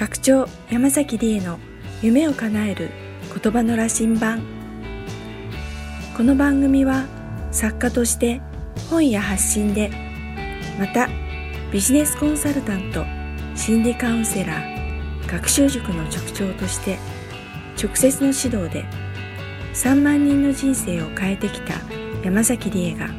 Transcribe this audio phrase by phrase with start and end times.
[0.00, 1.58] 学長山崎理恵の
[2.00, 2.88] 夢を叶える
[3.38, 4.42] 言葉の羅針盤。
[6.16, 7.04] この番組は
[7.52, 8.40] 作家として
[8.88, 9.90] 本や発信で
[10.78, 11.10] また
[11.70, 13.04] ビジネスコンサルタント
[13.54, 16.96] 心理カウンセラー学習塾の塾長として
[17.76, 18.86] 直接の指導で
[19.74, 21.74] 3万人の人生を変えてきた
[22.24, 23.10] 山崎理恵が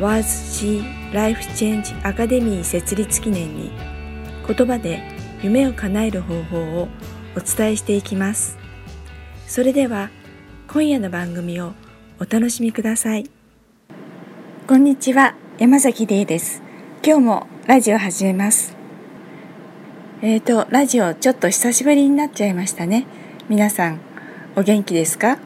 [0.00, 3.70] WASC ライフチェンジアカデミー設立記念に
[4.44, 6.88] 言葉で夢を叶える方法を
[7.34, 8.58] お伝えしていきます。
[9.46, 10.10] それでは
[10.68, 11.72] 今夜の番組を
[12.20, 13.30] お楽しみください。
[14.68, 16.62] こんにちは山崎理恵です。
[17.02, 18.76] 今日もラジオ始めます。
[20.20, 23.06] えーとラジオちょっと久しぶりになっちゃいましたね。
[23.48, 24.00] 皆さん
[24.56, 25.38] お元気ですか？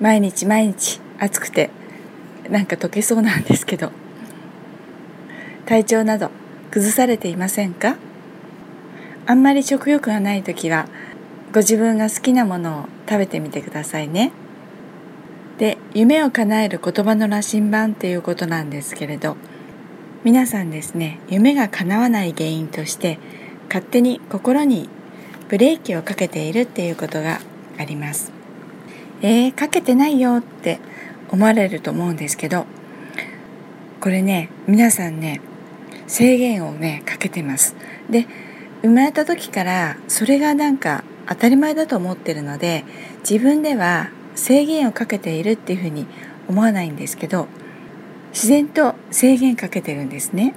[0.00, 1.70] 毎日毎日暑くて
[2.50, 3.92] なんか溶けそうなんですけど。
[5.66, 6.30] 体調など
[6.72, 7.96] 崩されていませんか？
[9.26, 10.86] あんまり食欲がない時は
[11.52, 14.32] ご自分が好きなものを食べてみてくださいね。
[15.58, 19.36] で夢を叶える言葉の羅針盤っていうことなんですけれど
[20.24, 23.18] 皆さんですね夢が叶わない原因として
[23.68, 24.88] 勝手に心に
[25.48, 27.40] ブレーキをかけているっていうことが
[27.78, 28.32] あります。
[29.22, 30.80] えー、かけてないよって
[31.30, 32.66] 思われると思うんですけど
[34.00, 35.40] これね皆さんね
[36.06, 37.76] 制限をねかけてます。
[38.10, 38.26] で
[38.84, 42.84] 生まれた時からそれがなんか当たり前だと思ってるので
[43.28, 46.06] 自分では制限をかけているっていうふうに
[46.48, 47.48] 思わないんですけど
[48.32, 50.54] 自然と制限かけてるんですね。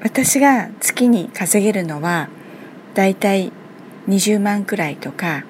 [0.00, 2.28] 私が月に稼げるのは
[2.94, 3.50] だいたい
[4.06, 5.44] 20万くらいとか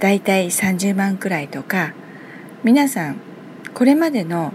[0.00, 1.92] だいたい30万くらいとか
[2.62, 3.16] 皆さん
[3.74, 4.54] これまでの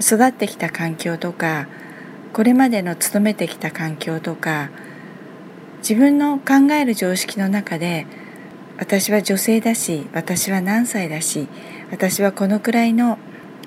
[0.00, 1.66] 育ってきた環境とか
[2.32, 4.70] これまでの勤めてきた環境とか
[5.82, 8.06] 自分の考える常識の中で
[8.78, 11.48] 私は女性だし私は何歳だし
[11.90, 13.18] 私はこのくらいの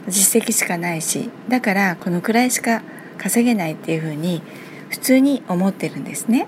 [0.08, 2.84] 実績しかないしだからこのくらいしか
[3.18, 4.42] 稼げないっていうふうに
[4.90, 6.48] 普通に思ってるんですね。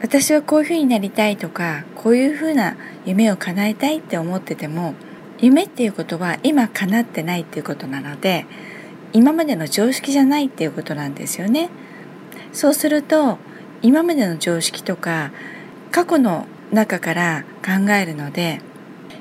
[0.00, 2.76] 私はこういうふうになりたいとかこういうふうな
[3.06, 4.94] 夢を叶えたいって思ってても
[5.38, 8.46] 夢っていうことは今叶ってないっていうことなので
[9.12, 11.68] 今までの常識じゃないっていうことなんですよね。
[12.52, 13.38] そうすると
[13.84, 15.30] 今までの常識とか
[15.92, 18.62] 過去の中から考えるので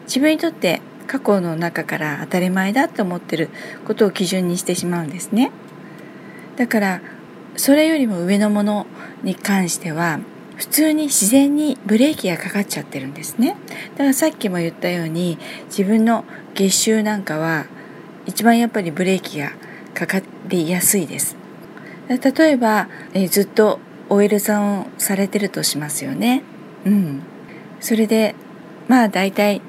[0.03, 3.49] 自分にとって過去の中から当たり前だと思ってる
[3.85, 5.51] ことを基準にしてしまうんですね。
[6.55, 7.01] だから
[7.57, 8.87] それよりも上のもの
[9.21, 10.21] に関しては
[10.55, 13.57] 普通に自然にブレーキがかかっちゃってるんですね。
[13.95, 17.65] だからさっきも言ったように自分の月収なんかは
[18.25, 19.51] 一番やっぱりブレーキが
[19.93, 21.35] かかりやすいです。
[22.07, 26.43] 例えば、えー、ずっと OL さんをされてるとしますよね。
[26.85, 27.21] うん。
[27.79, 28.35] それで、
[28.87, 29.61] まあ大体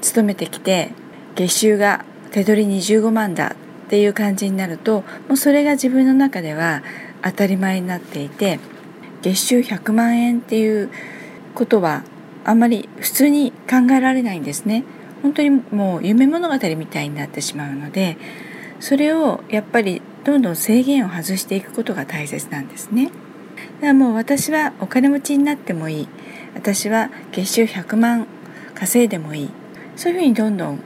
[0.00, 0.90] 勤めてきて
[1.34, 6.82] 月収が手取り25万だっていう感じになるともうそれが自分の中では
[7.22, 8.58] 当たり前になっていて
[9.22, 10.90] 月収100万円っていう
[11.54, 12.02] ことは
[12.44, 14.84] あんまり普通に考えられないんですね。
[15.22, 18.18] 本当にもう夢物語みたいになってしまうので
[18.80, 23.10] それをやっぱりどんどん制限を外していくことが大切なんですね。
[23.84, 26.08] だからもう私はお金持ちになってもいい
[26.54, 28.26] 私は月収100万
[28.74, 29.50] 稼いでもいい
[29.94, 30.80] そういうふうにどんどん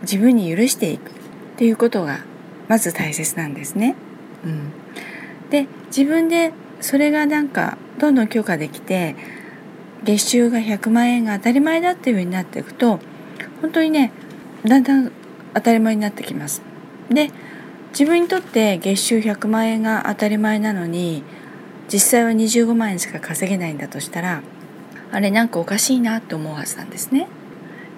[0.00, 1.14] 自分に許していくっ
[1.58, 2.20] ていうことが
[2.66, 3.96] まず大切なんですね。
[4.46, 4.72] うん、
[5.50, 9.14] で自分でそれがなんかどんどん強化できて
[10.04, 12.98] 月収が100万円が当たり前だっていうふうになっていくと
[13.60, 14.10] 本当にね
[14.64, 15.12] だんだん
[15.52, 16.62] 当たり前になってきます。
[17.10, 17.30] で
[17.90, 21.24] 自分にとって月収100万円が当たり前なのに
[21.92, 24.42] 実際は25万円しか稼げないんだとしたら
[25.10, 27.28] あれなんかおかしいなって思うはずなんですね。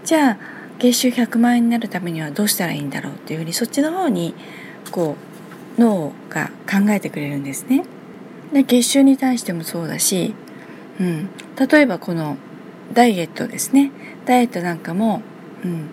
[0.04, 0.38] じゃあ
[0.78, 4.34] 月収100万円になるためにはどうしたらいいんだろうっていうふうにそっちの方に
[4.90, 5.16] こ
[5.78, 7.84] う脳が考えてくれるんですね。
[8.52, 10.34] で月収に対してもそうだし、
[10.98, 12.36] うん、例えばこの
[12.92, 13.92] ダイエットですね
[14.26, 15.22] ダイエットなんかも、
[15.64, 15.90] うん、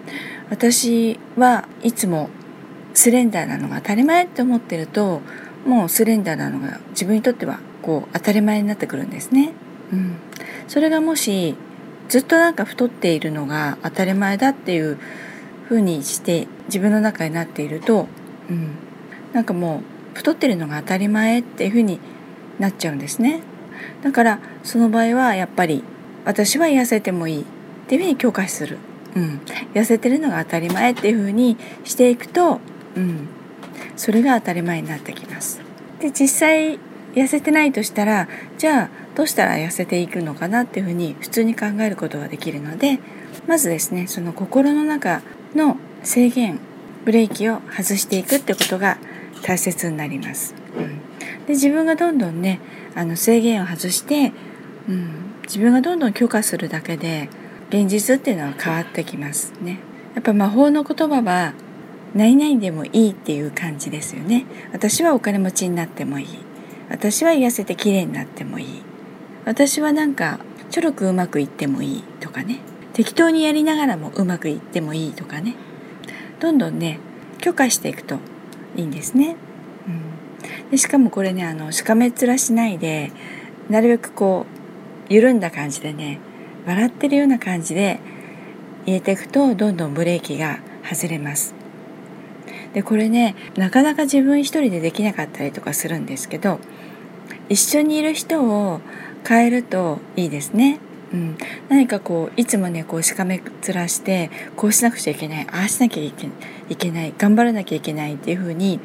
[0.49, 2.29] 私はいつも
[2.94, 5.21] スレンダーなのが当たり前って思ってると
[5.65, 9.53] もうスレンダーなのが自分にとってはこう当たり前になってくるんですね。
[9.93, 10.17] うん、
[10.67, 11.55] それがもし
[12.09, 14.97] ずっとなんか太っているのが当たり前だっていう
[15.69, 18.09] 風にして自分の中になっていると、
[18.49, 18.71] うん、
[19.31, 22.01] なんかもう太ってるのが当たり前っていう風に
[22.59, 23.39] なっちゃうんですね。
[24.03, 25.81] だからその場合はやっぱり
[26.25, 27.45] 私は痩せてもいいっ
[27.87, 28.79] ていうふうに強化する、
[29.15, 29.39] うん、
[29.73, 31.55] 痩せてるのが当たり前っていうふうに
[31.85, 32.59] していくと、
[32.97, 33.29] うん、
[33.95, 35.61] それが当たり前になってきます。
[36.01, 36.79] で実際
[37.17, 38.27] 痩せてないとしたら
[38.57, 42.99] じゃあどうしたら痩せていくのかなっていうふうに普通に考えることができるので
[43.47, 45.21] まずですねその心の中
[45.55, 46.59] の制限
[47.05, 48.97] ブレーキを外していくってことが
[49.41, 50.53] 大切になります。
[50.77, 50.99] うん、
[51.45, 52.59] で自分がどんどんね
[52.95, 54.33] あの制限を外して、
[54.87, 57.29] うん、自分がどんどん許可するだけで
[57.69, 59.79] 現実っていうのは変わってきますね。
[60.15, 61.53] やっぱ魔法の言葉は
[62.13, 64.45] 何々でもいいっていう感じですよね。
[64.73, 66.46] 私はお金持ちになってもいい。
[66.89, 68.81] 私は痩せて綺麗になってもいい。
[69.45, 70.39] 私はなんか
[70.69, 72.59] ちょろくうまくいってもいいとかね。
[72.93, 75.55] 適当にやりながらもうまくいってもいいとかね。
[76.39, 76.99] どんどんね
[77.39, 78.19] 許可していくと
[78.75, 79.35] いいんですね。
[79.87, 83.11] うん、でしかもこれねあのしかめっ面しないで
[83.69, 84.45] なるべくこ
[85.09, 86.19] う緩んだ感じでね
[86.65, 87.99] 笑ってるような感じで
[88.85, 91.53] 入れていくとどんどんブレーキが外れます。
[92.73, 96.59] でこれねなかなか自分一人でできなかったりとかするんですけど
[97.50, 98.81] 一緒にいる人を
[99.27, 100.79] 変えるといいですね。
[101.13, 101.38] うん、
[101.69, 105.47] 何かこういつもねこうしかめ面してこうしなくちゃいけない。
[105.51, 106.12] ああしなきゃい
[106.75, 107.13] けない。
[107.18, 108.79] 頑張らなきゃいけないっていうふうに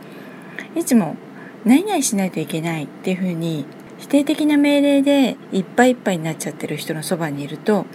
[0.76, 1.16] いつも
[1.64, 2.84] 何々しないといけない。
[2.84, 3.66] っていうふうに
[3.98, 7.86] 否定的な命令でいっぱいいっぱいになっちゃってる人のそばにいると、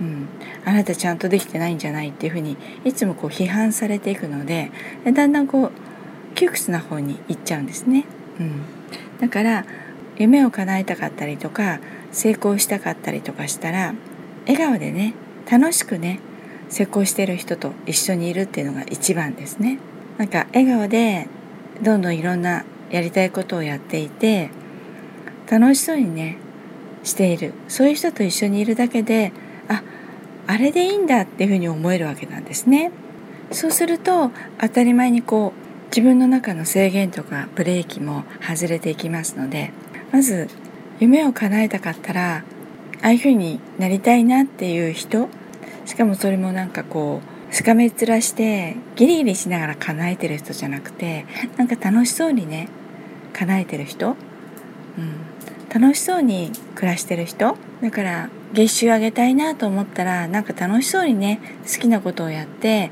[0.00, 0.26] うん、
[0.64, 4.70] あなたちゃんとできてないんじゃないっていうふうにいつもこう批判されていくので
[5.04, 5.72] だんだんこう
[6.34, 8.06] 窮屈な方に行っちゃうんですね。
[8.40, 8.62] うん、
[9.20, 9.64] だから
[10.16, 11.80] 夢を叶えたかったりとか
[12.12, 13.94] 成功したかったりとかしたら
[14.46, 15.14] 笑顔でね
[15.50, 16.20] 楽しくね
[16.68, 19.78] 成功してる人と一緒にいるっていうのが一番ですね。
[20.18, 21.28] なんか笑顔で
[21.82, 24.50] どんどんいろんなやりたいことをやっていて
[25.50, 26.38] 楽しそうにね
[27.02, 27.52] している。
[27.68, 29.32] そういう人と一緒にいるだけで
[29.68, 29.82] あ
[30.46, 32.90] あれでいいんだっていうふうに思えるわけなんですね。
[33.50, 35.63] そうすると当たり前にこう
[35.94, 39.70] 自分の中の制限とかブレーキも外れていきますので
[40.10, 40.48] まず
[40.98, 42.42] 夢を叶えたかったらあ
[43.00, 45.28] あいう風になりたいなっていう人
[45.86, 51.26] しかもそれもなんかこうしかめっ面してギリギリしながら叶えてる人じゃなくて
[51.58, 52.68] なんか楽しそうにね
[53.32, 54.16] 叶えてる人、
[54.98, 61.38] うん、楽しそうに暮らしてる人だから月収上げたいなと思ったらなんか楽しそうにね
[61.72, 62.90] 好きなことをやって、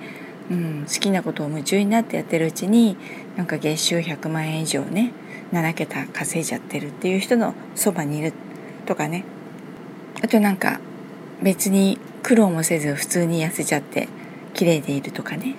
[0.50, 2.96] うん、好きなことを夢中になってやってるうちに
[3.36, 5.12] なんか月収100万円以上ね
[5.52, 8.32] 7桁稼いじゃってるっていう人のそばにいる
[8.86, 9.24] とかね。
[10.22, 10.80] あとなんか
[11.42, 14.08] 別に苦労もせず普通に痩せちゃって
[14.54, 15.54] 綺麗でいるとかね。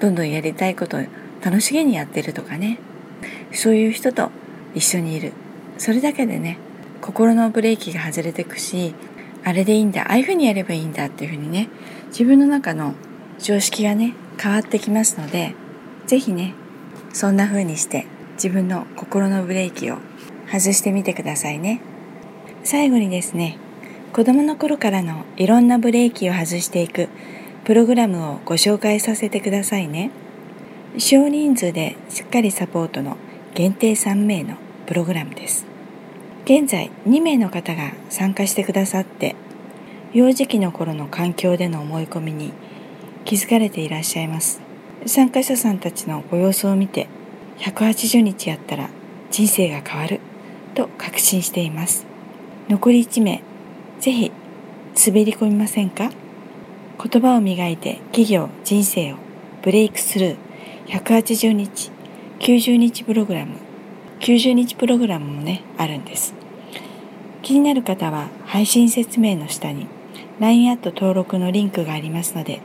[0.00, 1.00] どんどんやりたいことを
[1.42, 2.78] 楽しげにやってるとかね。
[3.52, 4.30] そういう人と
[4.74, 5.32] 一緒にいる。
[5.78, 6.58] それだけでね
[7.00, 8.94] 心のブレーキが外れてくし
[9.44, 11.68] あれでいいんだああいうふうにやればいいんだっていうふうにね
[12.08, 12.94] 自分の中の
[13.38, 15.54] 常識がね変わってきますので
[16.06, 16.54] 是非ね
[17.12, 19.98] そんな風にして自分の心のブレーキを
[20.46, 21.80] 外してみてくださいね。
[22.62, 23.58] 最後にですね
[24.12, 27.08] 子供の頃からのいろんなブレーキを外していく
[27.64, 30.10] プログラムをご紹介させてくださいね。
[30.98, 33.16] 少人数でしっかりサポートの
[33.54, 34.56] 限定3名の
[34.86, 35.66] プログラムです。
[36.44, 39.34] 現在2名の方が参加してくださって
[40.12, 42.52] 幼児期の頃の環境での思い込みに
[43.26, 44.60] 気づかれていらっしゃいます。
[45.04, 47.08] 参加者さんたちのご様子を見て
[47.58, 48.88] 180日やったら
[49.32, 50.20] 人生が変わる
[50.76, 52.06] と確信しています。
[52.68, 53.42] 残り1名
[53.98, 54.32] ぜひ
[55.06, 56.12] 滑り込みませんか？
[57.02, 59.16] 言葉を磨いて企業人生を
[59.62, 60.36] ブレイクスルー
[60.86, 61.90] 180日
[62.38, 63.56] 90日プログラム
[64.20, 66.32] 90日プログラムもねあるんです。
[67.42, 69.88] 気になる方は配信説明の下に
[70.38, 72.60] LINE アット登録のリンクがありますので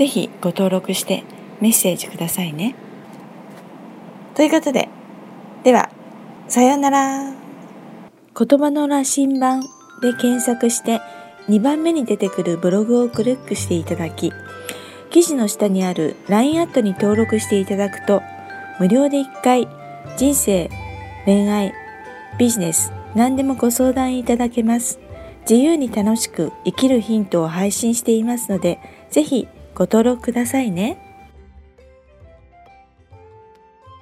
[0.00, 1.24] ぜひご登録して
[1.60, 2.74] メッセージくださいね。
[4.34, 4.88] ということで、
[5.62, 5.90] では、
[6.48, 7.34] さようなら。
[8.34, 9.60] 言葉の羅針盤
[10.00, 11.02] で検索して
[11.50, 14.32] 2番目に出てくるブログをクリックしていただき、
[15.10, 18.22] 記事の下にある LINE アットに登録していただくと、
[18.78, 19.68] 無料で1回
[20.16, 20.70] 人生、
[21.26, 21.74] 恋愛、
[22.38, 24.98] ビジネス、何でもご相談いただけます。
[25.42, 28.78] 自由に楽しく生きるヒントを配信していますので、
[29.10, 29.46] ぜひ
[29.80, 30.98] ご登録くださいね。